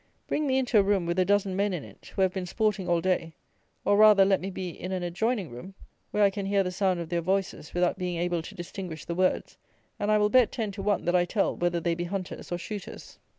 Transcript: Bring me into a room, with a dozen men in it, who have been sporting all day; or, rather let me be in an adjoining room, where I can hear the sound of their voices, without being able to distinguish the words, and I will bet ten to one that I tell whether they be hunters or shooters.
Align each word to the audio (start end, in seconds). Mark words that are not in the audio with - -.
Bring 0.25 0.47
me 0.47 0.57
into 0.57 0.79
a 0.79 0.81
room, 0.81 1.05
with 1.05 1.19
a 1.19 1.25
dozen 1.25 1.55
men 1.55 1.73
in 1.73 1.83
it, 1.83 2.11
who 2.15 2.23
have 2.23 2.33
been 2.33 2.47
sporting 2.47 2.89
all 2.89 3.01
day; 3.01 3.35
or, 3.85 3.97
rather 3.97 4.25
let 4.25 4.41
me 4.41 4.49
be 4.49 4.69
in 4.69 4.91
an 4.91 5.03
adjoining 5.03 5.51
room, 5.51 5.75
where 6.09 6.23
I 6.23 6.31
can 6.31 6.47
hear 6.47 6.63
the 6.63 6.71
sound 6.71 6.99
of 6.99 7.09
their 7.09 7.21
voices, 7.21 7.71
without 7.75 7.99
being 7.99 8.17
able 8.17 8.41
to 8.41 8.55
distinguish 8.55 9.05
the 9.05 9.13
words, 9.13 9.59
and 9.99 10.09
I 10.11 10.17
will 10.17 10.29
bet 10.29 10.51
ten 10.51 10.71
to 10.71 10.81
one 10.81 11.05
that 11.05 11.15
I 11.15 11.25
tell 11.25 11.55
whether 11.55 11.79
they 11.79 11.93
be 11.93 12.05
hunters 12.05 12.51
or 12.51 12.57
shooters. 12.57 13.19